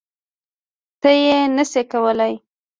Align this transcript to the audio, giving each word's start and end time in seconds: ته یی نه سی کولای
ته 1.01 1.09
یی 1.21 1.37
نه 1.55 1.63
سی 1.71 1.81
کولای 1.91 2.33